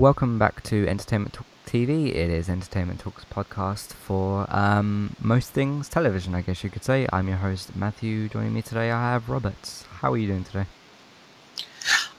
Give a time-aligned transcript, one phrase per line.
[0.00, 2.08] Welcome back to Entertainment Talk TV.
[2.08, 7.06] It is Entertainment Talks podcast for um, most things television, I guess you could say.
[7.12, 8.30] I'm your host, Matthew.
[8.30, 9.84] Joining me today, I have Roberts.
[10.00, 10.64] How are you doing today?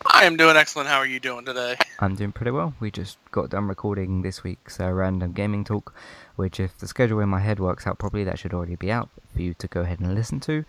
[0.06, 0.90] I am doing excellent.
[0.90, 1.76] How are you doing today?
[1.98, 2.76] I'm doing pretty well.
[2.80, 5.92] We just got done recording this week's uh, random gaming talk,
[6.36, 9.10] which, if the schedule in my head works out properly, that should already be out
[9.34, 10.66] for you to go ahead and listen to.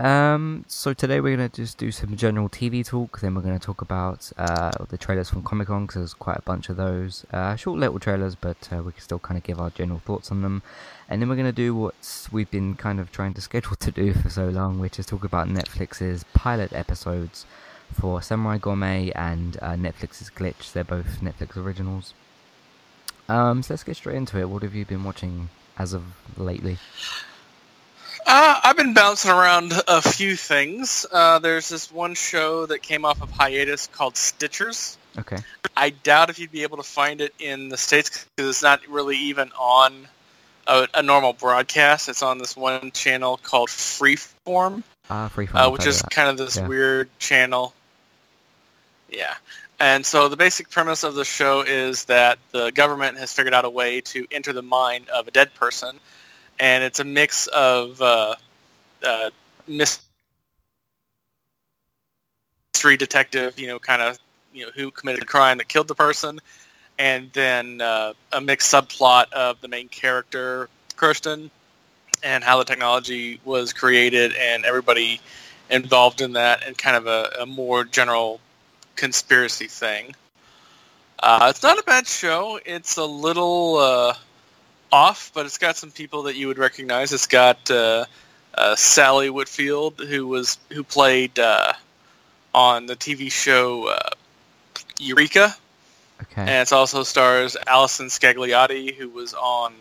[0.00, 3.82] Um, so today we're to just do some general TV talk, then we're to talk
[3.82, 7.26] about uh, the trailers from Comic Con, because there's quite a bunch of those.
[7.34, 10.30] Uh, short little trailers, but uh, we can still kind of give our general thoughts
[10.30, 10.62] on them.
[11.10, 14.14] And then we're to do what we've been kind of trying to schedule to do
[14.14, 17.44] for so long, which is talk about Netflix's pilot episodes
[17.92, 20.72] for Samurai Gourmet and uh, Netflix's Glitch.
[20.72, 22.14] They're both Netflix originals.
[23.28, 24.48] Um, so let's get straight into it.
[24.48, 26.04] What have you been watching as of
[26.38, 26.78] lately?
[28.32, 31.04] Uh, I've been bouncing around a few things.
[31.10, 34.96] Uh, there's this one show that came off of hiatus called Stitchers.
[35.18, 35.38] Okay.
[35.76, 38.86] I doubt if you'd be able to find it in the States because it's not
[38.86, 40.06] really even on
[40.68, 42.08] a, a, normal broadcast.
[42.08, 46.56] It's on this one channel called Freeform, uh, Freeform uh, which is kind of this
[46.56, 46.68] yeah.
[46.68, 47.74] weird channel.
[49.10, 49.34] Yeah.
[49.80, 53.64] And so the basic premise of the show is that the government has figured out
[53.64, 55.98] a way to enter the mind of a dead person–
[56.60, 58.34] and it's a mix of uh,
[59.02, 59.30] uh,
[59.66, 60.02] mystery
[62.98, 64.18] detective, you know, kind of,
[64.52, 66.38] you know, who committed the crime that killed the person,
[66.98, 71.50] and then uh, a mixed subplot of the main character, Kirsten,
[72.22, 75.20] and how the technology was created and everybody
[75.70, 78.38] involved in that, and kind of a, a more general
[78.96, 80.14] conspiracy thing.
[81.22, 82.58] Uh, it's not a bad show.
[82.66, 84.14] It's a little uh,
[84.92, 87.12] off, but it's got some people that you would recognize.
[87.12, 88.04] It's got uh,
[88.54, 91.72] uh, Sally Whitfield, who was who played uh,
[92.54, 94.10] on the TV show uh,
[94.98, 95.54] Eureka.
[96.22, 96.42] Okay.
[96.42, 99.72] And it also stars Allison Scagliotti, who was on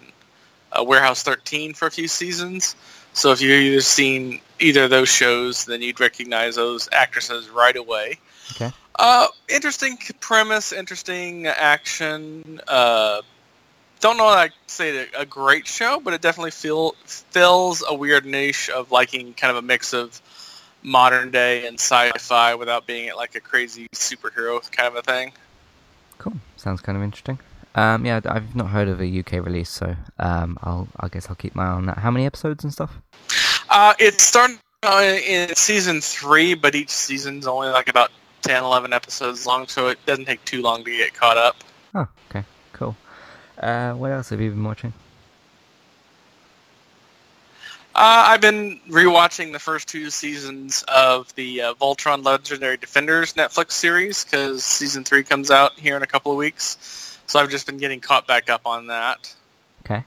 [0.71, 2.75] uh, Warehouse 13 for a few seasons.
[3.13, 7.75] So if you've either seen either of those shows, then you'd recognize those actresses right
[7.75, 8.19] away.
[8.51, 8.71] Okay.
[8.97, 12.61] Uh, interesting premise, interesting action.
[12.67, 13.21] Uh,
[13.99, 17.93] don't know that I say it a great show, but it definitely feel fills a
[17.93, 20.21] weird niche of liking kind of a mix of
[20.81, 25.33] modern day and sci-fi without being like a crazy superhero kind of a thing.
[26.17, 26.33] Cool.
[26.57, 27.39] Sounds kind of interesting.
[27.75, 31.35] Um, yeah, I've not heard of a UK release, so um, I'll I guess I'll
[31.35, 31.99] keep my eye on that.
[31.99, 32.97] How many episodes and stuff?
[33.69, 38.11] Uh, it's starting uh, in season three, but each season's only like about
[38.41, 41.57] 10, 11 episodes long, so it doesn't take too long to get caught up.
[41.93, 42.43] Oh, okay.
[43.59, 44.93] Uh, what else have you been watching?
[47.95, 53.71] Uh, I've been rewatching the first two seasons of the uh, Voltron Legendary Defenders Netflix
[53.71, 57.17] series because season three comes out here in a couple of weeks.
[57.27, 59.35] So I've just been getting caught back up on that.
[59.85, 60.03] Okay.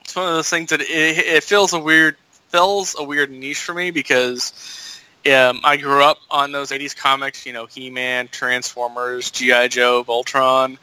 [0.00, 2.16] It's one of those things that it, it fills a weird
[2.48, 5.00] fills a weird niche for me because
[5.32, 9.68] um, I grew up on those 80s comics, you know, He-Man, Transformers, G.I.
[9.68, 10.78] Joe, Voltron.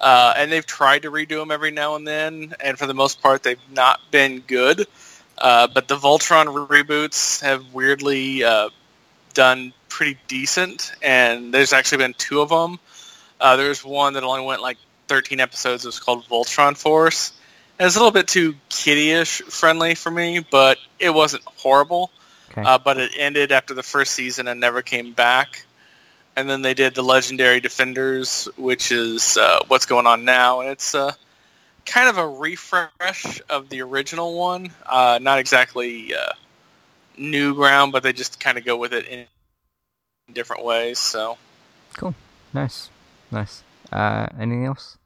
[0.00, 3.20] Uh, and they've tried to redo them every now and then, and for the most
[3.20, 4.86] part, they've not been good.
[5.36, 8.70] Uh, but the Voltron reboots have weirdly uh,
[9.34, 12.78] done pretty decent, and there's actually been two of them.
[13.40, 14.78] Uh, there's one that only went like
[15.08, 15.84] 13 episodes.
[15.84, 17.32] It was called Voltron Force.
[17.78, 22.10] And it's a little bit too kiddie-ish friendly for me, but it wasn't horrible.
[22.52, 22.62] Okay.
[22.62, 25.64] Uh, but it ended after the first season and never came back
[26.40, 30.70] and then they did the Legendary Defenders, which is uh, what's going on now, and
[30.70, 31.12] it's uh,
[31.84, 34.70] kind of a refresh of the original one.
[34.86, 36.32] Uh, not exactly uh,
[37.18, 39.26] new ground, but they just kind of go with it in
[40.32, 40.98] different ways.
[40.98, 41.36] So
[41.98, 42.14] cool,
[42.54, 42.88] nice,
[43.30, 43.62] nice.
[43.92, 44.96] Uh, anything else?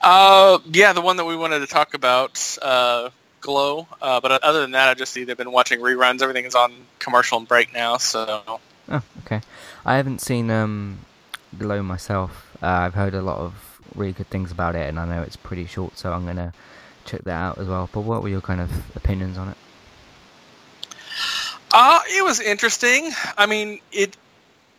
[0.00, 3.10] Uh, yeah, the one that we wanted to talk about uh,
[3.40, 3.86] Glow.
[4.00, 6.22] Uh, but other than that, I've just either been watching reruns.
[6.22, 8.60] Everything is on commercial and break now, so.
[8.88, 9.40] Oh, okay.
[9.84, 10.98] I haven't seen um,
[11.58, 12.56] Glow myself.
[12.62, 15.36] Uh, I've heard a lot of really good things about it, and I know it's
[15.36, 16.52] pretty short, so I'm gonna
[17.04, 17.88] check that out as well.
[17.92, 19.56] But what were your kind of opinions on it?
[21.72, 23.10] Uh, it was interesting.
[23.36, 24.16] I mean, it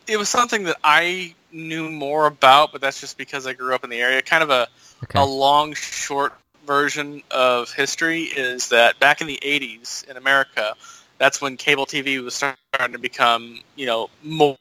[0.08, 3.84] it was something that I knew more about, but that's just because I grew up
[3.84, 4.22] in the area.
[4.22, 4.68] Kind of a
[5.04, 5.20] okay.
[5.20, 6.34] a long, short
[6.68, 10.76] version of history is that back in the 80s in America,
[11.18, 14.58] that's when cable TV was starting to become, you know, more,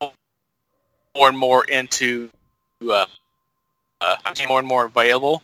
[0.00, 2.30] more and more into,
[2.88, 3.04] uh,
[4.00, 4.16] uh,
[4.48, 5.42] more and more available.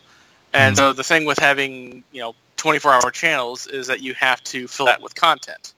[0.53, 0.85] And mm-hmm.
[0.85, 4.87] so the thing with having, you know, 24-hour channels is that you have to fill
[4.87, 5.73] that with content.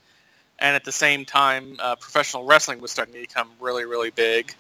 [0.60, 4.56] and at the same time, uh, professional wrestling was starting to become really, really big.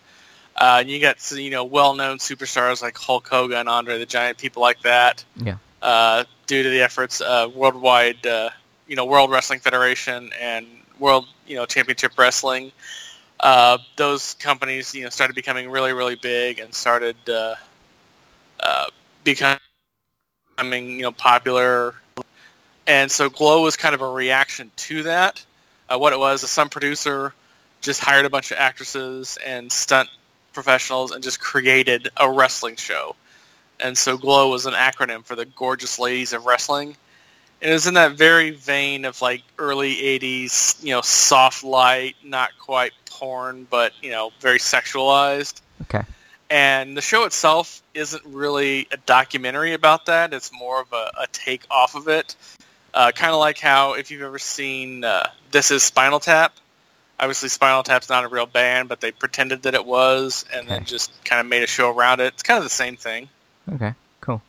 [0.57, 4.81] Uh, you got you know well-known superstars like Hulk Hogan, Andre the Giant, people like
[4.81, 5.24] that.
[5.36, 5.57] Yeah.
[5.81, 8.50] Uh, due to the efforts, uh, worldwide, uh,
[8.88, 10.65] you know, World Wrestling Federation and
[10.98, 12.71] World, you know, Championship Wrestling.
[13.39, 17.56] Uh, those companies, you know, started becoming really, really big and started uh,
[18.60, 18.86] uh,
[19.24, 19.60] becoming,
[20.63, 21.94] you know, popular.
[22.88, 25.45] And so Glow was kind of a reaction to that.
[25.88, 27.33] Uh, what it was, some producer
[27.81, 30.10] just hired a bunch of actresses and stunt
[30.57, 33.15] professionals and just created a wrestling show.
[33.80, 36.98] And so Glow was an acronym for the Gorgeous Ladies of Wrestling.
[37.62, 42.15] And it was in that very vein of like early 80s, you know, soft light,
[42.24, 45.62] not quite porn, but, you know, very sexualized.
[45.83, 46.01] Okay.
[46.50, 50.33] And the show itself isn't really a documentary about that.
[50.33, 52.36] It's more of a, a take off of it.
[52.95, 56.56] Uh, kind of like how if you've ever seen uh, This Is Spinal Tap,
[57.19, 60.86] obviously Spinal Tap's not a real band, but they pretended that it was and then
[60.86, 62.34] just kind of made a show around it.
[62.34, 63.30] It's kind of the same thing.
[63.74, 63.94] Okay.
[64.22, 64.42] Cool.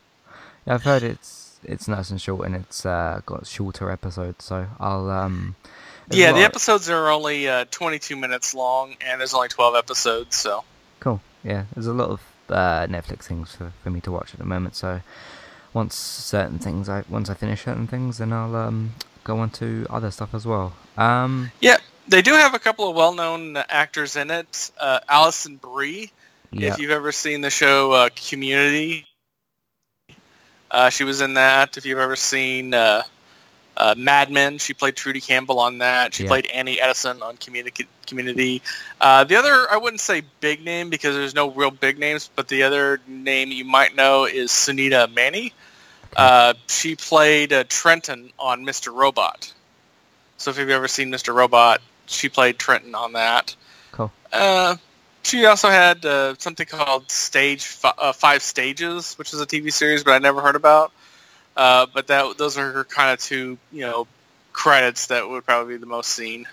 [0.65, 4.45] Yeah, I've heard it's it's nice and short, and it's uh, got shorter episodes.
[4.45, 5.55] So I'll um.
[6.11, 10.63] Yeah, the episodes are only uh, 22 minutes long, and there's only 12 episodes, so
[10.99, 11.21] Cool.
[11.43, 14.45] Yeah, there's a lot of uh, Netflix things for, for me to watch at the
[14.45, 14.75] moment.
[14.75, 15.01] So
[15.73, 19.85] once certain things, I once I finish certain things, then I'll um go on to
[19.89, 20.73] other stuff as well.
[20.97, 21.51] Um.
[21.61, 21.77] yeah.
[22.09, 24.71] They do have a couple of well-known actors in it.
[24.79, 26.11] Uh, Alison Brie,
[26.51, 26.73] Yeah.
[26.73, 29.05] if you've ever seen the show uh, Community,
[30.71, 31.77] uh, she was in that.
[31.77, 33.03] If you've ever seen uh,
[33.77, 36.15] uh, Mad Men, she played Trudy Campbell on that.
[36.15, 36.29] She Yeah.
[36.29, 37.87] played Annie Edison on Community.
[38.07, 38.63] Community.
[38.99, 42.47] Uh, the other, I wouldn't say big name because there's no real big names, but
[42.47, 45.53] the other name you might know is Sunita Mani.
[46.17, 48.91] Uh, she played uh, Trenton on Mr.
[48.91, 49.53] Robot.
[50.37, 51.35] So if you've ever seen Mr.
[51.35, 53.55] Robot, she played Trenton on that.
[53.91, 54.11] Cool.
[54.31, 54.75] Uh,
[55.23, 59.71] she also had uh, something called Stage fi- uh, Five Stages, which is a TV
[59.71, 60.91] series, but I never heard about.
[61.55, 64.07] Uh, but that those are her kind of two, you know,
[64.53, 66.47] credits that would probably be the most seen.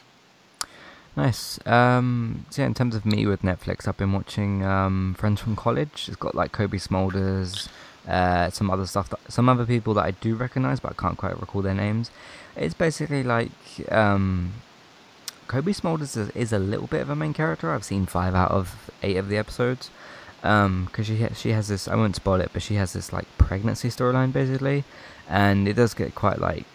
[1.17, 1.59] Nice.
[1.67, 5.57] Um, so yeah, in terms of me with Netflix, I've been watching um, Friends from
[5.57, 6.07] College.
[6.09, 7.69] It's got like Cobie Smulders,
[8.07, 11.17] uh, some other stuff, that, some other people that I do recognize, but I can't
[11.17, 12.11] quite recall their names.
[12.55, 13.51] It's basically like
[13.91, 14.53] um,
[15.47, 17.71] Cobie Smulders is, is a little bit of a main character.
[17.71, 19.91] I've seen five out of eight of the episodes.
[20.43, 23.89] Because she she has this, I won't spoil it, but she has this like pregnancy
[23.89, 24.85] storyline basically,
[25.29, 26.67] and it does get quite like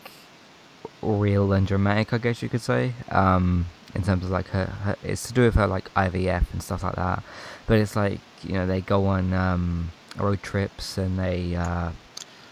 [1.01, 2.93] real and dramatic, I guess you could say.
[3.09, 6.61] Um, in terms of like her, her, it's to do with her like IVF and
[6.61, 7.23] stuff like that.
[7.65, 11.91] But it's like you know they go on um, road trips and they, uh,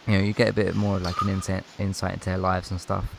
[0.08, 2.80] you know, you get a bit more like an insight insight into their lives and
[2.80, 3.16] stuff.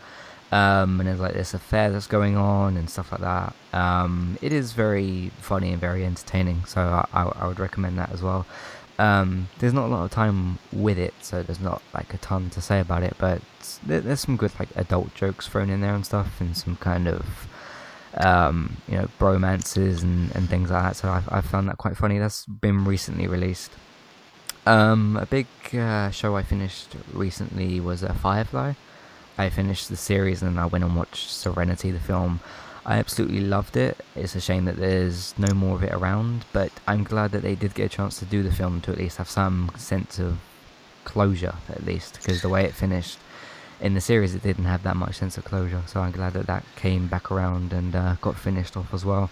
[0.52, 3.54] Um, and there's like this affair that's going on and stuff like that.
[3.72, 8.10] Um, it is very funny and very entertaining, so I, I, I would recommend that
[8.10, 8.46] as well.
[8.98, 12.50] Um, there's not a lot of time with it, so there's not like a ton
[12.50, 13.14] to say about it.
[13.16, 13.42] But
[13.86, 17.06] there, there's some good like adult jokes thrown in there and stuff, and some kind
[17.06, 17.48] of
[18.14, 20.96] um, you know bromances and, and things like that.
[20.96, 22.18] So I've, I've found that quite funny.
[22.18, 23.70] That's been recently released.
[24.66, 28.74] Um, a big uh, show I finished recently was uh, Firefly.
[29.40, 32.40] I finished the series and then I went and watched Serenity, the film.
[32.84, 33.96] I absolutely loved it.
[34.14, 37.54] It's a shame that there's no more of it around, but I'm glad that they
[37.54, 40.38] did get a chance to do the film to at least have some sense of
[41.04, 43.18] closure, at least, because the way it finished
[43.80, 45.82] in the series, it didn't have that much sense of closure.
[45.86, 49.30] So I'm glad that that came back around and uh, got finished off as well.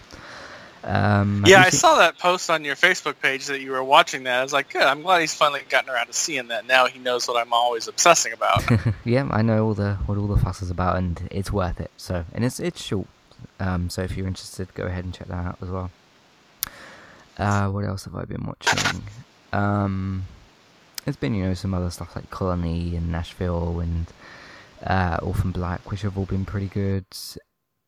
[0.83, 4.23] Um, Yeah, I seen- saw that post on your Facebook page that you were watching
[4.23, 4.39] that.
[4.39, 4.81] I was like, good.
[4.83, 6.65] I'm glad he's finally gotten around to seeing that.
[6.67, 8.63] Now he knows what I'm always obsessing about.
[9.05, 11.91] yeah, I know all the what all the fuss is about, and it's worth it.
[11.97, 13.07] So, and it's it's short.
[13.59, 15.91] Um, so if you're interested, go ahead and check that out as well.
[17.37, 19.03] Uh, what else have I been watching?
[19.53, 20.25] Um,
[21.05, 24.05] there's been you know some other stuff like Colony and Nashville and
[24.85, 27.05] uh, Orphan Black, which have all been pretty good.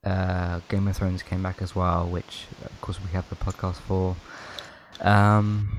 [0.04, 3.76] Uh, Game of Thrones came back as well, which of course we have the podcast
[3.76, 4.16] for.
[5.00, 5.78] Um,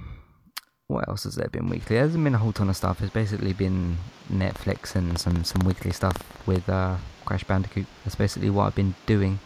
[0.86, 1.96] what else has there been weekly?
[1.96, 3.00] There hasn't been a whole ton of stuff.
[3.00, 3.98] It's basically been
[4.30, 7.86] Netflix and some some weekly stuff with uh, Crash Bandicoot.
[8.04, 9.40] That's basically what I've been doing.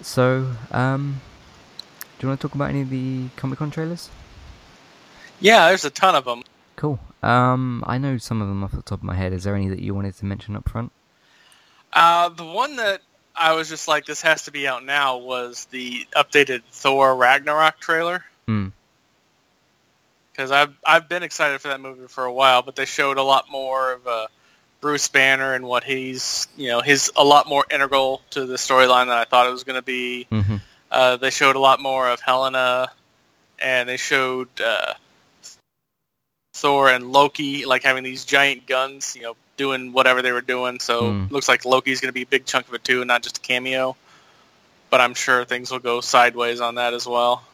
[0.00, 1.20] So, um,
[2.18, 4.10] do you want to talk about any of the Comic Con trailers?
[5.40, 6.42] yeah, there's a ton of them.
[6.76, 6.98] Cool.
[7.22, 9.32] Um, I know some of them off the top of my head.
[9.32, 10.92] Is there any that you wanted to mention up front?
[11.92, 13.02] Uh, the one that
[13.34, 17.78] I was just like, this has to be out now was the updated Thor Ragnarok
[17.80, 18.24] trailer.
[18.46, 18.68] Hmm.
[20.32, 23.22] Because I've I've been excited for that movie for a while, but they showed a
[23.22, 24.26] lot more of uh,
[24.80, 29.06] Bruce Banner and what he's, you know, he's a lot more integral to the storyline
[29.06, 30.24] than I thought it was going to be.
[30.24, 30.56] hmm
[30.90, 32.92] Uh, they showed a lot more of Helena,
[33.58, 34.92] and they showed uh,
[36.54, 40.80] Thor and Loki like having these giant guns, you know, doing whatever they were doing.
[40.80, 41.30] So Mm.
[41.30, 43.38] looks like Loki's going to be a big chunk of it too, and not just
[43.38, 43.96] a cameo.
[44.90, 47.44] But I'm sure things will go sideways on that as well.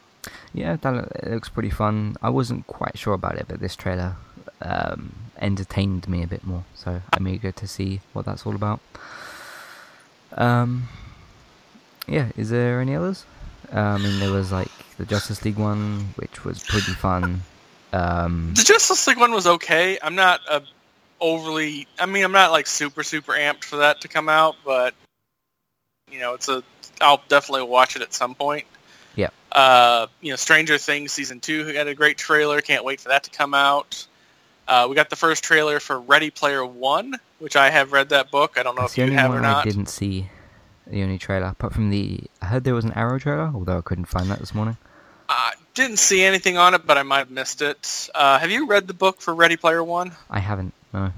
[0.53, 2.17] Yeah, that looks pretty fun.
[2.21, 4.15] I wasn't quite sure about it, but this trailer
[4.61, 6.65] um, entertained me a bit more.
[6.75, 8.81] So I'm eager to see what that's all about.
[10.35, 10.89] Um,
[12.07, 13.25] yeah, is there any others?
[13.73, 17.43] Uh, I mean, there was like the Justice League one, which was pretty fun.
[17.93, 19.97] Um, The Justice League one was okay.
[20.01, 20.59] I'm not uh,
[21.21, 21.87] overly.
[21.99, 24.93] I mean, I'm not like super super amped for that to come out, but
[26.11, 26.63] you know, it's a.
[27.01, 28.65] I'll definitely watch it at some point.
[29.15, 29.29] Yeah.
[29.51, 32.61] Uh, you know, Stranger Things season two got a great trailer.
[32.61, 34.05] Can't wait for that to come out.
[34.67, 38.29] Uh, we got the first trailer for Ready Player One, which I have read that
[38.29, 38.57] book.
[38.57, 39.65] I don't know that's if you have or not.
[39.65, 40.29] I didn't see.
[40.85, 43.81] The only trailer, apart from the, I heard there was an Arrow trailer, although I
[43.81, 44.77] couldn't find that this morning.
[45.27, 48.09] I didn't see anything on it, but I might have missed it.
[48.15, 50.11] Uh, have you read the book for Ready Player One?
[50.29, 50.73] I haven't.
[50.93, 51.11] No.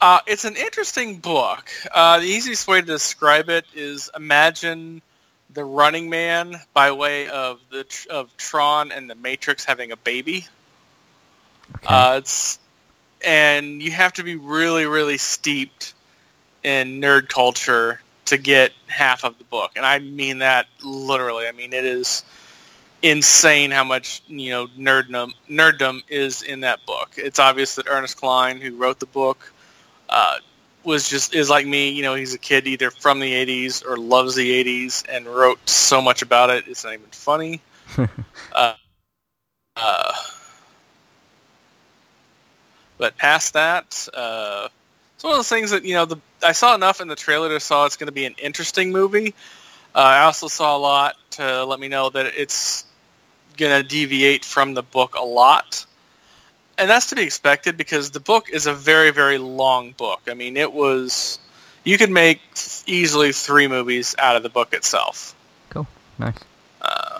[0.00, 1.70] Uh, it's an interesting book.
[1.92, 5.02] Uh, the easiest way to describe it is imagine
[5.50, 10.46] the Running Man by way of the of Tron and the Matrix having a baby.
[11.76, 11.86] Okay.
[11.86, 12.58] Uh, it's
[13.24, 15.94] and you have to be really really steeped
[16.62, 21.48] in nerd culture to get half of the book, and I mean that literally.
[21.48, 22.22] I mean it is
[23.02, 27.10] insane how much you know nerddom nerddom is in that book.
[27.16, 29.52] It's obvious that Ernest Cline, who wrote the book,
[30.08, 30.38] uh,
[30.84, 31.90] was just is like me.
[31.90, 35.66] You know, he's a kid either from the '80s or loves the '80s and wrote
[35.68, 36.64] so much about it.
[36.66, 37.60] It's not even funny.
[38.52, 38.74] uh,
[39.76, 40.12] uh,
[42.98, 44.68] but past that, uh,
[45.14, 46.04] it's one of those things that you know.
[46.04, 48.90] The I saw enough in the trailer to saw it's going to be an interesting
[48.90, 49.34] movie.
[49.94, 52.84] Uh, I also saw a lot to let me know that it's
[53.58, 55.84] going to deviate from the book a lot.
[56.78, 60.22] And that's to be expected because the book is a very, very long book.
[60.28, 61.38] I mean, it was,
[61.84, 62.40] you could make
[62.86, 65.34] easily three movies out of the book itself.
[65.70, 65.86] cool.
[66.18, 66.38] Nice.
[66.80, 67.18] Uh,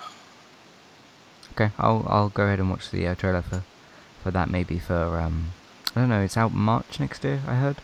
[1.58, 3.64] Okay, I'll I'll go ahead and watch the uh, trailer for
[4.22, 5.50] for that maybe for um
[5.96, 6.20] I don't know.
[6.20, 7.40] It's out March next year.
[7.48, 7.78] I heard.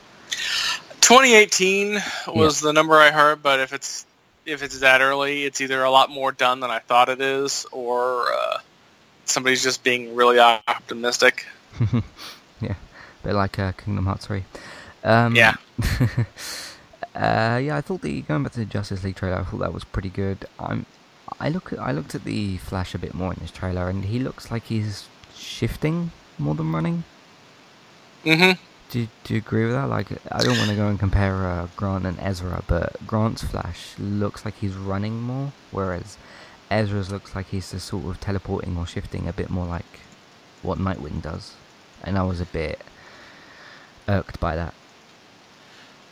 [1.00, 4.06] 2018 was the number I heard, but if it's
[4.46, 7.66] if it's that early, it's either a lot more done than I thought it is,
[7.72, 8.58] or uh,
[9.24, 11.46] somebody's just being really optimistic.
[12.60, 12.74] yeah,
[13.22, 14.44] a bit like uh, Kingdom Hearts three.
[15.02, 15.54] Um, Yeah.
[17.14, 19.72] uh, yeah, I thought the going back to the Justice League trailer, I thought that
[19.74, 20.46] was pretty good.
[20.58, 20.86] I'm,
[21.40, 24.04] I look, at, I looked at the Flash a bit more in this trailer, and
[24.06, 27.04] he looks like he's shifting more than running.
[28.24, 28.52] hmm
[28.90, 29.88] Do you, do you agree with that?
[29.88, 33.94] Like, I don't want to go and compare uh, Grant and Ezra, but Grant's Flash
[33.98, 36.16] looks like he's running more, whereas
[36.70, 40.00] Ezra's looks like he's just sort of teleporting or shifting a bit more like
[40.62, 41.54] what Nightwing does.
[42.04, 42.80] And I was a bit
[44.06, 44.74] irked by that.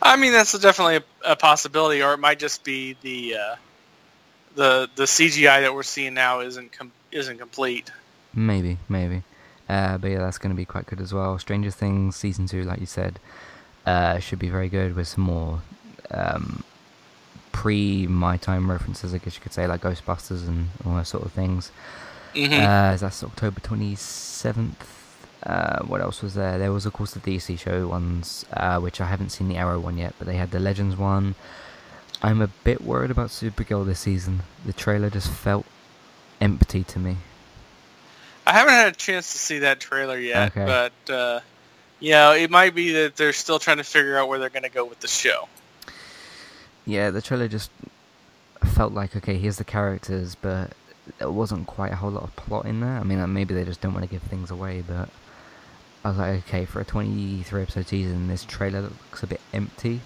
[0.01, 3.55] I mean, that's definitely a, a possibility, or it might just be the uh,
[4.55, 7.89] the the CGI that we're seeing now isn't com- isn't complete.
[8.33, 9.23] Maybe, maybe.
[9.69, 11.37] Uh, but yeah, that's going to be quite good as well.
[11.39, 13.19] Stranger Things season two, like you said,
[13.85, 15.61] uh, should be very good with some more
[16.11, 16.63] um,
[17.51, 21.25] pre my time references, I guess you could say, like Ghostbusters and all those sort
[21.25, 21.71] of things.
[22.35, 24.75] hmm Uh, that's October 27th.
[25.43, 26.57] Uh, what else was there?
[26.57, 29.79] There was, of course, the DC show ones, uh, which I haven't seen the Arrow
[29.79, 31.35] one yet, but they had the Legends one.
[32.21, 34.43] I'm a bit worried about Supergirl this season.
[34.65, 35.65] The trailer just felt
[36.39, 37.17] empty to me.
[38.45, 40.65] I haven't had a chance to see that trailer yet, Okay.
[40.65, 41.39] but uh,
[41.99, 44.63] you know, it might be that they're still trying to figure out where they're going
[44.63, 45.47] to go with the show.
[46.85, 47.71] Yeah, the trailer just
[48.65, 50.73] felt like, okay, here's the characters, but
[51.19, 52.97] there wasn't quite a whole lot of plot in there.
[52.97, 55.07] I mean, maybe they just don't want to give things away, but
[56.03, 60.01] I was like, okay, for a 23 episode season, this trailer looks a bit empty.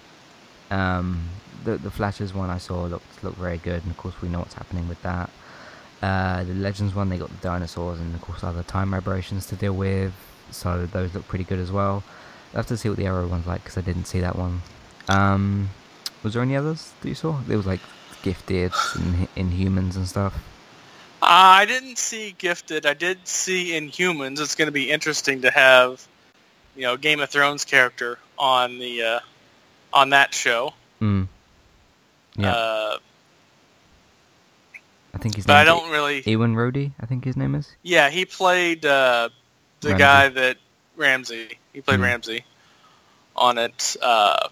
[0.70, 1.28] Um,
[1.64, 4.38] the the Flashes one I saw looked looked very good, and of course we know
[4.40, 5.30] what's happening with that.
[6.02, 9.56] Uh, the Legends one, they got the dinosaurs and of course other time aberrations to
[9.56, 10.12] deal with,
[10.50, 12.04] so those look pretty good as well.
[12.52, 14.62] I'll have to see what the Arrow one's like because I didn't see that one.
[15.08, 15.70] Um,
[16.22, 17.40] was there any others that you saw?
[17.46, 17.80] There was like
[18.22, 20.34] Gifted and Inhumans and stuff.
[21.20, 22.86] Uh, I didn't see Gifted.
[22.86, 24.38] I did see Inhumans.
[24.40, 26.06] It's going to be interesting to have,
[26.76, 29.20] you know, Game of Thrones character on the uh,
[29.92, 30.74] on that show.
[31.00, 31.26] Mm.
[32.36, 32.98] Yeah, Uh,
[35.18, 36.22] I think but I don't really.
[36.26, 37.68] Ewan Rhodey, I think his name is.
[37.82, 39.30] Yeah, he played uh,
[39.80, 39.98] the Ramsay.
[39.98, 40.56] guy that
[40.96, 41.58] Ramsay.
[41.72, 42.04] He played Hmm.
[42.04, 42.44] Ramsay
[43.34, 43.96] on it.
[44.00, 44.48] Uh,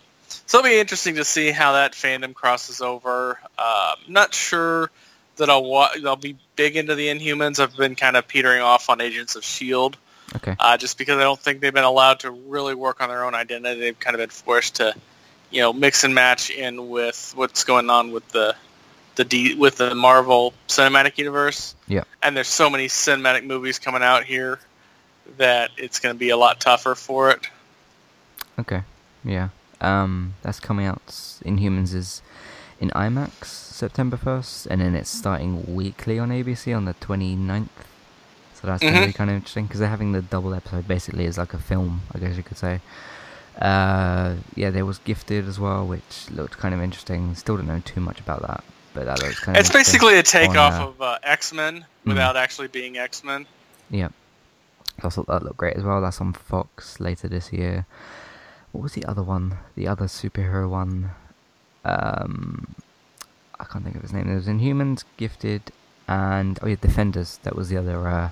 [0.46, 3.38] so it'll be interesting to see how that fandom crosses over.
[3.56, 4.90] Uh, not sure
[5.36, 7.60] that I'll wa- I'll be big into the Inhumans.
[7.60, 9.96] I've been kind of petering off on Agents of Shield,
[10.36, 10.56] Okay.
[10.58, 13.34] uh, just because I don't think they've been allowed to really work on their own
[13.34, 13.78] identity.
[13.80, 14.94] They've kind of been forced to,
[15.50, 18.56] you know, mix and match in with what's going on with the
[19.16, 21.74] the D, with the Marvel Cinematic Universe.
[21.88, 22.04] Yeah.
[22.22, 24.58] And there's so many cinematic movies coming out here
[25.38, 27.48] that it's going to be a lot tougher for it.
[28.58, 28.82] Okay.
[29.24, 29.48] Yeah.
[29.80, 31.06] Um, that's coming out.
[31.06, 32.22] Inhumans is
[32.80, 37.68] in IMAX September 1st, and then it's starting weekly on ABC on the 29th.
[38.54, 41.26] So that's going to be kind of interesting because they're having the double episode basically
[41.26, 42.80] as like a film, I guess you could say.
[43.60, 47.34] Uh, yeah, there was Gifted as well, which looked kind of interesting.
[47.34, 48.64] Still don't know too much about that,
[48.96, 49.60] but looks kind of.
[49.60, 52.08] It's basically a takeoff on, uh, of uh, X Men Hmm.
[52.10, 53.46] without actually being X Men.
[53.90, 54.08] Yeah.
[55.02, 56.00] I thought that looked great as well.
[56.00, 57.86] That's on Fox later this year.
[58.72, 59.58] What was the other one?
[59.74, 61.10] The other superhero one?
[61.84, 62.74] Um,
[63.60, 64.26] I can't think of his name.
[64.26, 65.70] There was Inhumans, Gifted,
[66.08, 67.38] and oh yeah, Defenders.
[67.42, 68.06] That was the other.
[68.08, 68.30] Uh,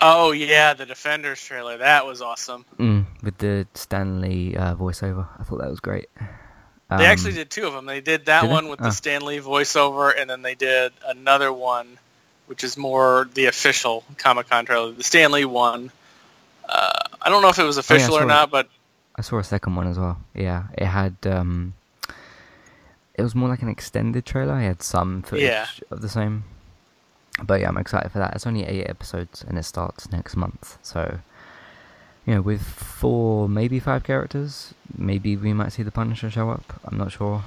[0.00, 2.64] Oh yeah, the Defenders trailer that was awesome.
[2.78, 5.26] mm, with the Stan Lee uh, voiceover.
[5.40, 6.08] I thought that was great.
[6.90, 7.84] They actually Um, did two of them.
[7.86, 8.84] They did that did one with Oh.
[8.84, 11.98] the Stan Lee voiceover, and then they did another one,
[12.46, 14.92] which is more the official Comic Con trailer.
[14.92, 15.90] The Stan Lee one.
[16.66, 18.26] Uh, I don't know if it was Oh, yeah, I official or it.
[18.26, 18.68] not, but
[19.16, 20.18] I saw a second one as well.
[20.34, 21.16] Yeah, it had.
[21.26, 21.74] Um,
[23.14, 24.58] it was more like an extended trailer.
[24.60, 25.66] It had some footage Yeah.
[25.90, 26.44] of the same.
[27.42, 28.34] But yeah, I'm excited for that.
[28.34, 30.78] It's only eight episodes and it starts next month.
[30.82, 31.18] So,
[32.28, 36.78] you know, with four, maybe five characters, maybe we might see the Punisher show up.
[36.84, 37.42] I'm not sure.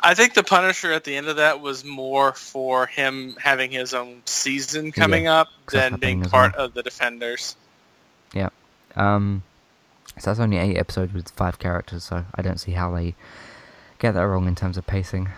[0.00, 3.94] I think the Punisher at the end of that was more for him having his
[3.94, 6.66] own season coming up 'cause that's than being part well.
[6.66, 7.56] of the Defenders.
[8.32, 8.50] Yeah.
[8.94, 9.42] Um,
[10.18, 12.04] so that's only eight episodes with five characters.
[12.04, 13.16] So I don't see how they
[13.98, 15.30] get that wrong in terms of pacing.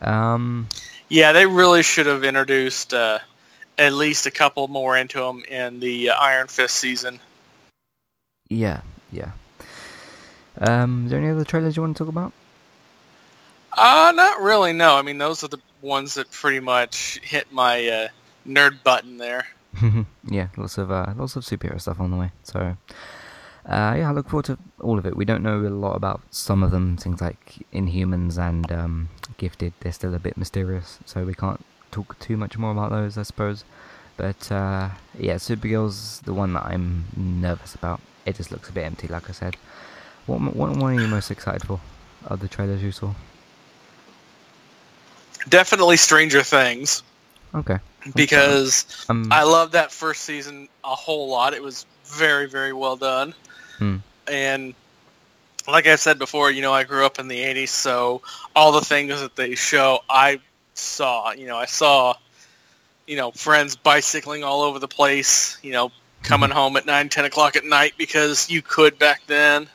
[0.00, 0.68] Um,
[1.10, 3.18] Yeah, they really should have introduced uh,
[3.76, 7.20] at least a couple more into them in the uh, Iron Fist season.
[8.48, 8.80] Yeah,
[9.10, 9.32] yeah.
[10.58, 12.32] Um, is there any other trailers you want to talk about?
[13.72, 14.72] Uh, not really.
[14.72, 18.08] No, I mean those are the ones that pretty much hit my uh,
[18.46, 19.46] nerd button there.
[20.30, 22.30] yeah, lots of uh, lots of superhero stuff on the way.
[22.44, 22.76] So,
[23.66, 25.16] uh, yeah, I look forward to all of it.
[25.16, 29.72] We don't know a lot about some of them, things like Inhumans and um, Gifted.
[29.80, 33.22] They're still a bit mysterious, so we can't talk too much more about those, I
[33.24, 33.64] suppose.
[34.16, 38.00] But uh, yeah, Supergirl's the one that I'm nervous about.
[38.26, 39.56] It just looks a bit empty, like I said.
[40.26, 41.80] What what one are you most excited for?
[42.26, 43.12] Of the trailers you saw?
[45.48, 47.02] Definitely Stranger Things
[47.54, 47.78] Okay.
[48.16, 51.52] because Um, I love that first season a whole lot.
[51.54, 53.34] It was very, very well done.
[53.78, 53.96] Hmm.
[54.26, 54.74] And
[55.68, 58.22] like I said before, you know, I grew up in the 80s, so
[58.56, 60.40] all the things that they show, I
[60.74, 61.32] saw.
[61.32, 62.14] You know, I saw,
[63.06, 65.90] you know, friends bicycling all over the place, you know,
[66.24, 69.68] coming home at 9, 10 o'clock at night because you could back then.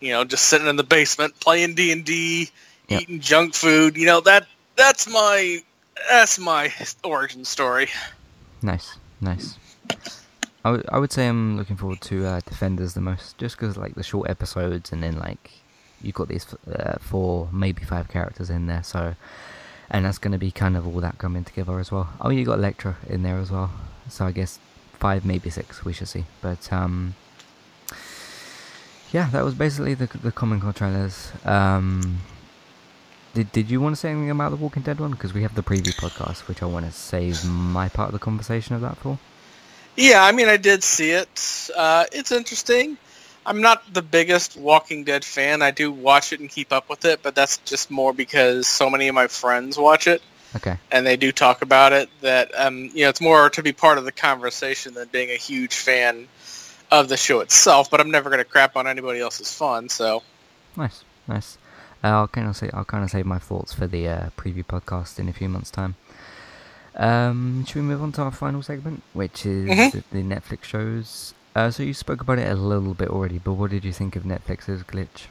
[0.00, 2.50] You know, just sitting in the basement playing D&D,
[2.88, 2.98] Yeah.
[3.00, 3.96] eating junk food.
[3.96, 5.58] You know, that that's my
[6.08, 7.88] that's my origin story.
[8.62, 9.56] Nice, nice.
[10.64, 13.76] I would- I would say I'm looking forward to uh, Defenders the most, just because
[13.76, 15.50] like the short episodes, and then like
[16.02, 19.14] you've got these uh, four, maybe five characters in there, so
[19.90, 22.08] and that's going to be kind of all that coming together as well.
[22.20, 23.70] Oh, you got Elektra in there as well,
[24.08, 24.58] so I guess
[24.98, 25.84] five, maybe six.
[25.84, 27.14] We should see, but um,
[29.12, 31.32] yeah, that was basically the the Comic Con trailers.
[31.44, 32.20] Um,
[33.34, 35.12] did Did you want to say anything about the Walking Dead one?
[35.12, 38.18] Because we have the preview podcast, which I want to save my part of the
[38.18, 39.18] conversation of that for.
[39.96, 41.70] Yeah, I mean, I did see it.
[41.76, 42.96] Uh, it's interesting.
[43.44, 45.62] I'm not the biggest Walking Dead fan.
[45.62, 48.90] I do watch it and keep up with it, but that's just more because so
[48.90, 50.22] many of my friends watch it
[50.56, 50.76] Okay.
[50.90, 52.08] and they do talk about it.
[52.22, 55.36] That um, you know, it's more to be part of the conversation than being a
[55.36, 56.26] huge fan
[56.90, 57.90] of the show itself.
[57.90, 59.88] But I'm never going to crap on anybody else's fun.
[59.88, 60.22] So
[60.76, 61.58] Nice, nice.
[62.02, 64.64] Uh, I'll kind of say I'll kind of save my thoughts for the uh, preview
[64.64, 65.96] podcast in a few months' time.
[66.96, 69.92] Um, should we move on to our final segment, which is Mhm.
[69.92, 71.34] the, the Netflix shows?
[71.54, 74.16] Uh, so you spoke about it a little bit already, but what did you think
[74.16, 75.26] of Netflix's glitch?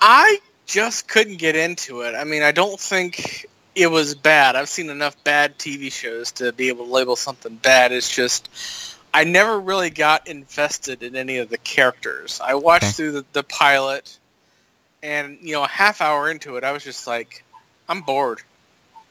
[0.00, 2.14] I just couldn't get into it.
[2.14, 4.56] I mean, I don't think it was bad.
[4.56, 7.92] I've seen enough bad TV shows to be able to label something bad.
[7.92, 8.48] It's just
[9.12, 12.40] I never really got invested in any of the characters.
[12.42, 12.92] I watched Okay.
[12.92, 14.18] through the, the pilot,
[15.02, 17.44] and you know, a half hour into it, I was just like,
[17.88, 18.40] I'm bored.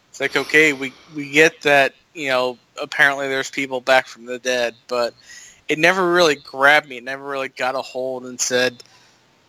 [0.09, 4.39] It's like, okay, we we get that you know apparently there's people back from the
[4.39, 5.13] dead, but
[5.67, 6.97] it never really grabbed me.
[6.97, 8.81] It never really got a hold and said,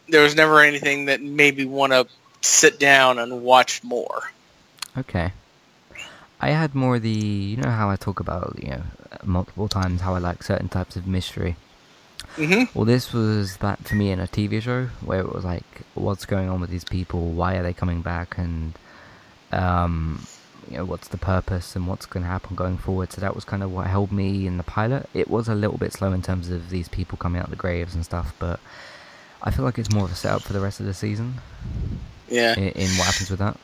[0.09, 2.07] there was never anything that made me want to
[2.43, 4.23] sit down and watch more.
[4.97, 5.33] Okay.
[6.41, 8.83] I had more the you know how I talk about you know
[9.25, 11.57] multiple times how I like certain types of mystery.
[12.37, 15.83] hmm Well, this was that for me in a TV show where it was like,
[15.95, 17.21] what's going on with these people?
[17.33, 18.39] Why are they coming back?
[18.39, 18.73] And
[19.53, 20.27] um,
[20.71, 23.13] you know, what's the purpose and what's going to happen going forward?
[23.13, 25.09] So that was kind of what held me in the pilot.
[25.13, 27.57] It was a little bit slow in terms of these people coming out of the
[27.57, 28.61] graves and stuff, but
[29.43, 31.35] I feel like it's more of a setup for the rest of the season
[32.29, 32.55] Yeah.
[32.57, 33.57] in, in what happens with that.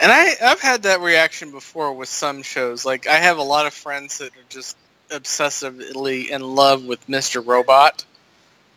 [0.00, 2.84] And I, I've had that reaction before with some shows.
[2.84, 4.76] Like, I have a lot of friends that are just
[5.10, 7.44] obsessively in love with Mr.
[7.44, 8.04] Robot,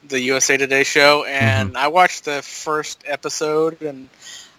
[0.07, 4.09] the USA Today show, and I watched the first episode, and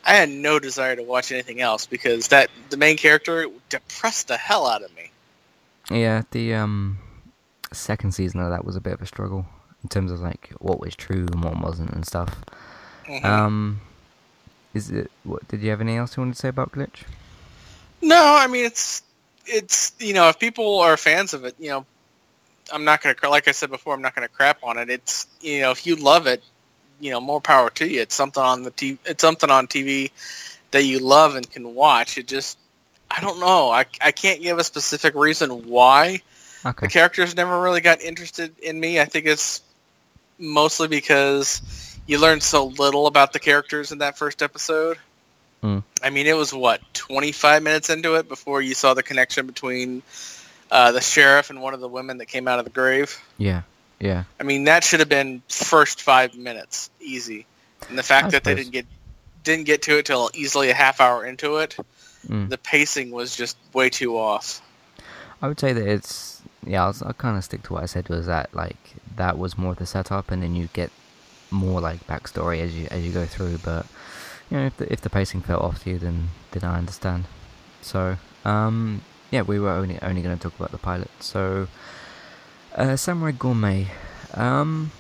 [0.07, 4.37] I had no desire to watch anything else because that the main character depressed the
[4.37, 5.11] hell out of me.
[5.91, 6.99] Yeah, the um
[7.73, 9.47] second season of that was a bit of a struggle
[9.83, 12.37] in terms of like what was true and what wasn't and stuff.
[13.07, 13.25] Mhm.
[13.25, 13.81] Um,
[14.75, 15.11] is it?
[15.23, 17.05] What did you have anything else you wanted to say about Glitch?
[18.03, 19.03] No, I mean it's
[19.47, 21.87] it's you know if people are fans of it, you know,
[22.73, 24.91] I'm not gonna like I said before, I'm not gonna crap on it.
[24.91, 26.43] It's you know if you love it,
[27.01, 28.01] you know more power to you.
[28.03, 28.99] It's something on the TV.
[29.07, 30.11] It's something on TV
[30.73, 32.19] that you love and can watch.
[32.19, 32.59] It just
[33.11, 33.71] I don't know.
[33.71, 36.21] I I can't give a specific reason why
[36.67, 36.87] Okay.
[36.87, 38.99] the characters never really got interested in me.
[39.01, 39.61] I think it's
[40.39, 41.63] mostly because
[42.07, 44.99] you learn so little about the characters in that first episode.
[45.63, 45.79] Hmm.
[46.03, 50.03] I mean, it was what 25 minutes into it before you saw the connection between
[50.71, 53.19] uh, the sheriff and one of the women that came out of the grave.
[53.39, 53.63] Yeah.
[54.01, 54.25] Yeah.
[54.39, 57.47] I mean, that should have been first five minutes, easy.
[57.89, 58.87] And the fact I that they didn't get
[59.43, 61.77] didn't get to it till easily a half hour into it,
[62.29, 62.49] Mm.
[62.49, 64.63] the pacing was just way too off.
[65.43, 66.83] I would say that it's yeah.
[66.85, 68.79] I'll, I'll kind of stick to what I said was that like
[69.17, 70.91] that was more of the setup, and then you get
[71.55, 73.59] more like backstory as you as you go through.
[73.59, 73.87] But
[74.51, 77.25] you know, if the if the pacing fell off to you, then then I understand.
[77.81, 81.11] So um, yeah, we were only only going to talk about the pilot.
[81.21, 81.69] So
[82.75, 83.89] uh, Samurai Gourmet.
[84.35, 84.91] Um,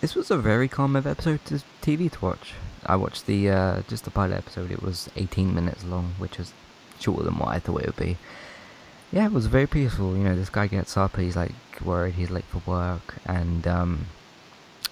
[0.00, 2.54] this was a very calm episode to TV to watch.
[2.86, 4.70] I watched the uh, just the pilot episode.
[4.70, 6.52] It was 18 minutes long, which was
[7.00, 8.16] shorter than what I thought it would be.
[9.10, 10.16] Yeah, it was very peaceful.
[10.16, 14.06] You know, this guy gets up, he's like worried, he's late for work, and um,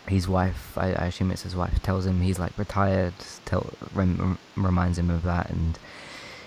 [0.09, 3.14] his wife, I, I assume it's his wife, tells him he's like retired,
[3.45, 5.79] tell, rem, reminds him of that, and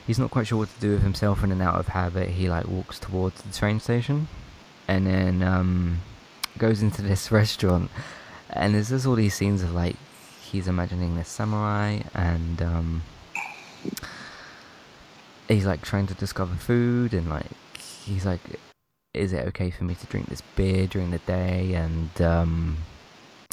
[0.06, 1.43] he's not quite sure what to do with himself.
[1.43, 4.28] And then out of habit, he like walks towards the train station,
[4.88, 6.00] and then um,
[6.58, 7.91] goes into this restaurant,
[8.50, 9.95] and there's just all these scenes of like
[10.41, 13.02] he's imagining this samurai, and um,
[15.50, 17.45] he's like trying to discover food and like
[17.78, 18.41] he's like
[19.13, 22.78] is it okay for me to drink this beer during the day and um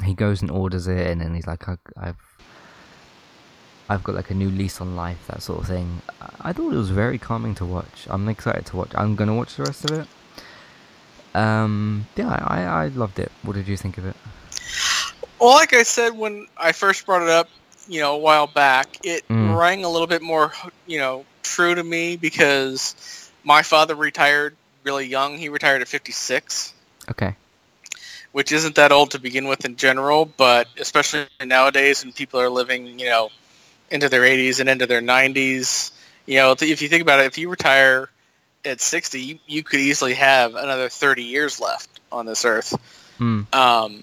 [0.05, 2.17] he goes and orders it and then he's like I, i've
[3.89, 6.03] i've got like a new lease on life that sort of thing.
[6.21, 8.07] I- i thought it was very calming to watch.
[8.11, 8.91] I'm excited to watch.
[8.95, 10.07] I'm gonna watch the rest of it.
[11.35, 13.33] Um yeah i i loved it.
[13.43, 14.17] What did you think of it?
[15.41, 17.49] Well, like I said when I first brought it up,
[17.89, 19.59] you know, a while back, it Mm.
[19.59, 20.53] rang a little bit more,
[20.87, 25.37] you know, true to me because my father retired really young.
[25.39, 26.75] He retired at 56,
[27.11, 27.35] okay
[28.37, 32.51] which isn't that old to begin with in general, but especially nowadays when people are
[32.51, 33.31] living, you know,
[33.91, 35.91] into their 80s and into their 90s,
[36.27, 38.11] you know, if you think about it, if you retire
[38.63, 42.79] at 60, you, you could easily have another 30 years left on this earth.
[43.17, 43.45] Hmm.
[43.55, 44.03] Um,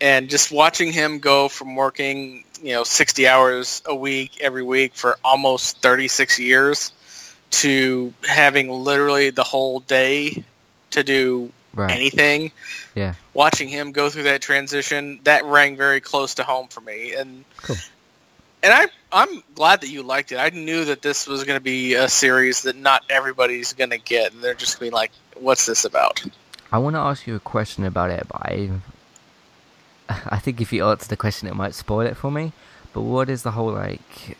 [0.00, 4.94] and just watching him go from working, you know, 60 hours a week every week
[4.94, 6.92] for almost 36 years
[7.50, 10.44] to having literally the whole day
[10.92, 12.52] to do right anything.
[12.94, 13.14] Yeah.
[13.34, 17.14] Watching him go through that transition, that rang very close to home for me.
[17.14, 17.76] And Cool.
[18.62, 20.36] and I I'm glad that you liked it.
[20.36, 23.98] I knew that this was going to be a series that not everybody's going to
[23.98, 24.32] get.
[24.32, 26.24] And they're just going to be like, "What's this about?"
[26.70, 28.70] I want to ask you a question about it, but I,
[30.08, 32.52] I think if you answer the question, it might spoil it for me.
[32.94, 34.36] But what is the whole like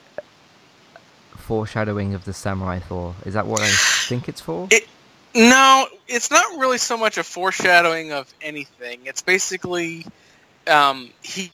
[1.37, 3.15] foreshadowing of the samurai for?
[3.27, 3.69] Is that what I
[4.09, 4.69] think it's for?
[4.71, 4.89] It-
[5.35, 9.01] No, it's not really so much a foreshadowing of anything.
[9.05, 10.07] It's basically
[10.67, 11.51] um, he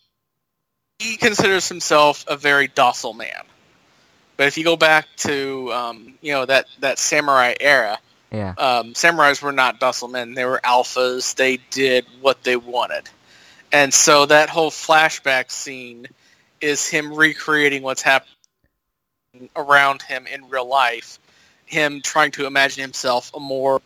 [0.99, 3.45] he considers himself a very docile man.
[4.37, 7.99] But if you go back to um, you know that that samurai era,
[8.33, 8.55] yeah.
[8.59, 10.35] um, samurais were not docile men.
[10.35, 11.35] They were alphas.
[11.35, 13.09] They did what they wanted.
[13.73, 16.07] And so that whole flashback scene
[16.61, 18.33] is him recreating what's happening
[19.55, 21.19] around him in real life.
[21.69, 23.81] Him trying to imagine himself a more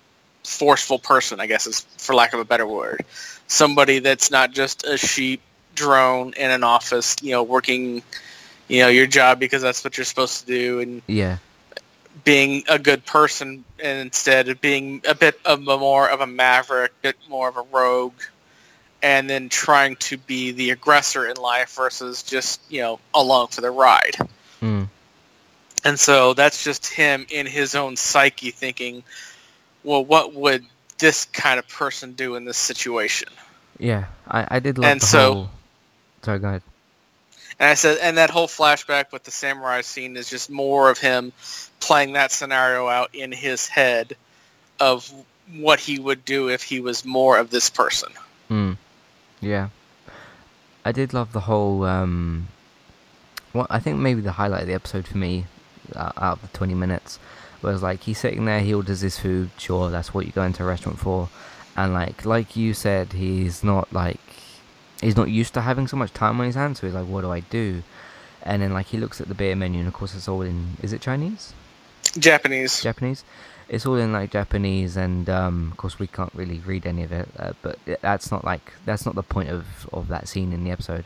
[0.44, 3.04] forceful person, I guess is for lack of a better word.
[3.48, 5.40] Somebody that's not just a sheep
[5.74, 8.02] drone in an office, you know, working,
[8.68, 11.38] you know, your job because that's what you're supposed to do, and Yeah.
[12.24, 16.26] being a good person, and instead of being a bit of a more of a
[16.26, 18.20] maverick, a bit more of a rogue,
[19.02, 23.60] and then trying to be the aggressor in life versus just you know along for
[23.60, 24.16] the ride.
[24.60, 24.88] Mm.
[25.84, 29.02] And so that's just him in his own psyche thinking,
[29.84, 30.64] well, what would
[30.98, 33.28] this kind of person do in this situation?
[33.78, 34.04] Yeah.
[34.28, 35.50] I, I did love And the so- whole.
[36.22, 36.62] Sorry, go ahead.
[37.58, 40.98] And I said, and that whole flashback with the samurai scene is just more of
[40.98, 41.32] him
[41.80, 44.16] playing that scenario out in his head
[44.80, 45.12] of
[45.56, 48.10] what he would do if he was more of this person.
[48.50, 48.76] Mm.
[49.40, 49.68] Yeah.
[50.84, 51.84] I did love the whole.
[51.84, 52.48] Um,
[53.52, 55.46] well, I think maybe the highlight of the episode for me,
[55.96, 57.18] out of the 20 minutes,
[57.62, 59.50] was like he's sitting there, he orders his food.
[59.58, 61.28] Sure, that's what you go into a restaurant for.
[61.76, 64.20] And like, like you said, he's not like
[65.00, 66.80] he's not used to having so much time on his hands.
[66.80, 67.82] So he's like, what do I do?
[68.42, 70.76] And then like he looks at the beer menu, and of course it's all in.
[70.82, 71.54] Is it Chinese?
[72.18, 72.82] Japanese.
[72.82, 73.24] Japanese.
[73.68, 77.12] It's all in like Japanese, and um, of course we can't really read any of
[77.12, 77.28] it.
[77.38, 80.70] Uh, but that's not like that's not the point of of that scene in the
[80.70, 81.04] episode.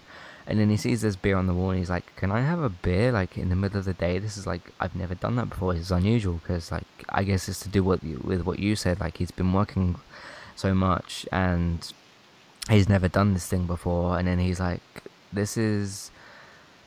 [0.49, 2.61] And then he sees this beer on the wall, and he's like, "Can I have
[2.61, 4.19] a beer like in the middle of the day?
[4.19, 5.75] This is like I've never done that before.
[5.75, 9.01] It's unusual because like I guess it's to do what you, with what you said.
[9.01, 9.97] Like he's been working
[10.55, 11.93] so much, and
[12.71, 14.19] he's never done this thing before.
[14.19, 14.83] And then he's like,
[15.33, 16.11] "This is."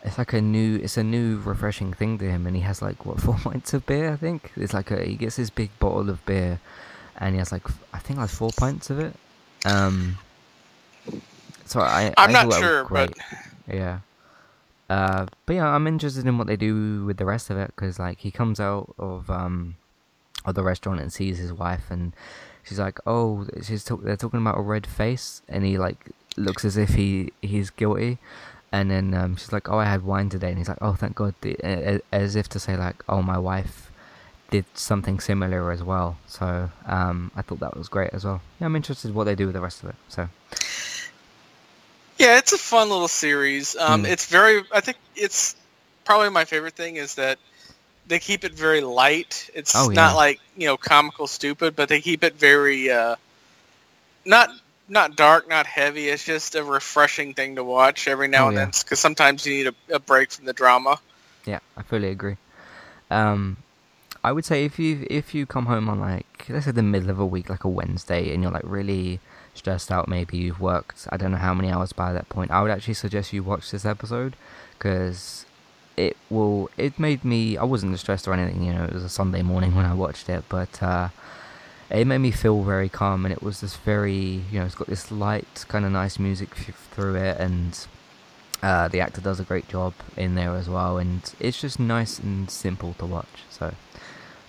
[0.03, 3.05] it's like a new it's a new refreshing thing to him and he has like
[3.05, 6.09] what four pints of beer i think it's like a he gets his big bottle
[6.09, 6.59] of beer
[7.17, 9.13] and he has like I think like four pints of it
[9.65, 10.17] um
[11.65, 13.13] so i I'm I not thought that was sure, but-.
[13.73, 13.99] Yeah
[14.89, 17.99] uh but yeah i'm interested in what they do with the rest of it because
[17.99, 19.75] like he comes out of um
[20.45, 22.13] of the restaurant and sees his wife and
[22.63, 26.63] she's like oh she's talk- they're talking about a red face and he like looks
[26.63, 28.17] as if he he's guilty
[28.71, 31.15] and then um, she's like, "Oh, I had wine today," and he's like, "Oh, thank
[31.15, 31.33] God,"
[32.11, 33.91] as if to say like, "Oh, my wife
[34.51, 38.41] did something similar as well." So um, I thought that was great as well.
[38.59, 39.95] Yeah, I'm interested what they do with the rest of it.
[40.07, 40.29] So
[42.19, 43.75] Yeah, it's a fun little series.
[43.77, 44.09] Um, Mm.
[44.09, 44.63] It's very.
[44.73, 45.55] I think it's
[46.05, 47.39] probably my favorite thing is that
[48.07, 49.49] they keep it very light.
[49.55, 49.95] It's Oh, yeah.
[49.95, 53.15] not like you know comical stupid, but they keep it very uh,
[54.25, 54.49] not
[54.87, 56.09] not dark, not heavy.
[56.09, 58.65] It's just a refreshing thing to watch every now Oh, and yeah.
[58.65, 60.99] then because sometimes you need a, a break from the drama.
[61.45, 62.37] yeah, I fully agree.
[63.11, 63.57] Um,
[64.23, 67.09] I would say if you if you come home on like let's say the middle
[67.09, 69.19] of a week, like a Wednesday, and you're like really
[69.53, 72.51] stressed out, maybe you've worked I don't know how many hours by that point.
[72.51, 74.35] I would actually suggest you watch this episode
[74.77, 75.45] because
[75.99, 76.69] it will.
[76.77, 77.57] It made me.
[77.57, 78.63] I wasn't stressed or anything.
[78.63, 81.09] You know, it was a Sunday morning when I watched it, but uh,
[81.89, 84.41] it made me feel very calm, and it was this very.
[84.51, 87.85] You know, it's got this light, kind of nice music through it, and
[88.63, 92.17] uh, the actor does a great job in there as well, and it's just nice
[92.17, 93.43] and simple to watch.
[93.49, 93.73] So,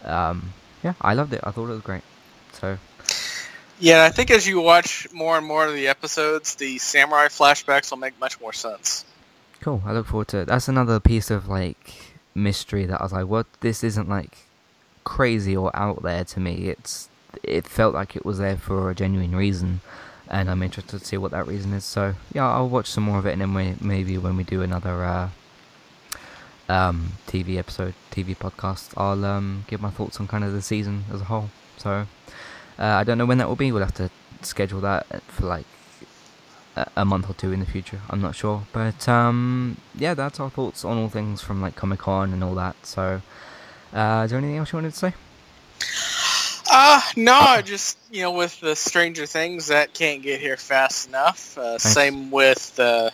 [0.04, 1.40] um, yeah, I loved it.
[1.44, 2.02] I thought it was great.
[2.52, 2.78] So,
[3.78, 7.90] Yeah, I think as you watch more and more of the episodes, the samurai flashbacks
[7.90, 9.04] will make much more sense.
[9.60, 9.82] cool.
[9.84, 10.46] I look forward to it.
[10.46, 11.94] That's another piece of like
[12.34, 13.46] mystery that I was like, what?
[13.60, 14.38] This isn't like
[15.04, 16.68] crazy or out there to me.
[16.68, 17.08] It's
[17.42, 19.80] it felt like it was there for a genuine reason,
[20.28, 21.84] and I'm interested to see what that reason is.
[21.84, 24.62] So yeah, I'll watch some more of it, and then we, maybe when we do
[24.62, 25.28] another uh,
[26.70, 31.04] um, TV episode, TV podcast, I'll um, give my thoughts on kind of the season
[31.12, 31.50] as a whole.
[31.76, 32.06] So
[32.78, 33.72] uh, I don't know when that will be.
[33.72, 34.10] We'll have to
[34.42, 35.66] schedule that for like
[36.76, 38.00] a, a month or two in the future.
[38.08, 41.98] I'm not sure, but um, yeah, that's our thoughts on all things from like Comic
[41.98, 42.76] Con and all that.
[42.86, 43.20] So,
[43.92, 45.14] uh, is there anything else you wanted to say?
[46.72, 51.58] Uh, no, just, you know, with the Stranger Things, that can't get here fast enough.
[51.58, 53.10] Uh, Same with uh,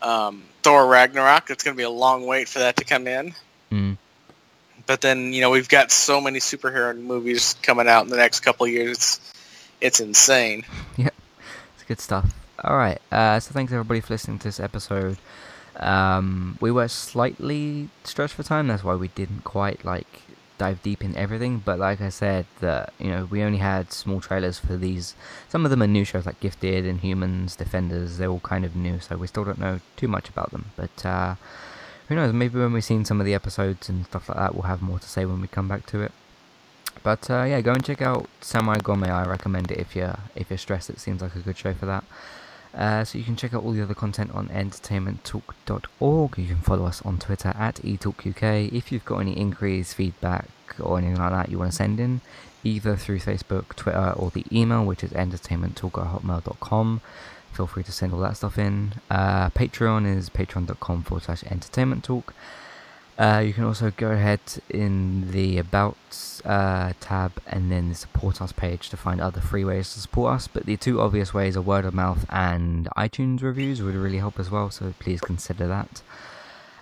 [0.00, 1.50] um, Thor Ragnarok.
[1.50, 3.34] It's going to be a long wait for that to come in.
[3.70, 3.96] Mm.
[4.86, 8.40] But then, you know, we've got so many superhero movies coming out in the next
[8.40, 8.96] couple of years.
[8.98, 9.20] It's,
[9.80, 10.64] it's insane.
[10.96, 11.10] Yeah,
[11.74, 12.32] it's good stuff.
[12.64, 13.00] All right.
[13.12, 15.18] Uh, so thanks everybody for listening to this episode.
[15.76, 18.68] Um, we were slightly stretched for time.
[18.68, 20.22] That's why we didn't quite like
[20.58, 21.62] dive deep in everything.
[21.64, 25.14] But like I said, that you know we only had small trailers for these.
[25.48, 28.18] Some of them are new shows like Gifted and Humans, Defenders.
[28.18, 30.66] They're all kind of new, so we still don't know too much about them.
[30.76, 31.34] But uh,
[32.08, 32.32] who knows?
[32.32, 34.98] Maybe when we've seen some of the episodes and stuff like that, we'll have more
[34.98, 36.12] to say when we come back to it.
[37.02, 39.10] But uh, yeah, go and check out Samurai Gourmet.
[39.10, 40.90] I recommend it if you're if you're stressed.
[40.90, 42.04] It seems like a good show for that.
[42.74, 46.38] Uh, so you can check out all the other content on entertainmenttalk.org.
[46.38, 48.72] You can follow us on Twitter at etalkuk.
[48.72, 50.48] If you've got any inquiries, feedback,
[50.80, 52.20] or anything like that you want to send in,
[52.64, 57.00] either through Facebook, Twitter, or the email, which is entertainmenttalk at hotmail.com.
[57.52, 58.92] feel free to send all that stuff in.
[59.10, 62.34] Uh, Patreon is patreon.com forward slash entertainment talk.
[63.18, 65.96] Uh, you can also go ahead in the About
[66.44, 70.34] uh, tab and then the Support Us page to find other free ways to support
[70.34, 70.48] us.
[70.48, 74.38] But the two obvious ways are word of mouth and iTunes reviews would really help
[74.38, 76.02] as well, so please consider that.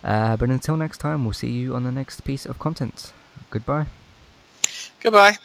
[0.03, 3.13] Uh, but until next time, we'll see you on the next piece of content.
[3.51, 3.87] Goodbye.
[5.01, 5.39] Goodbye.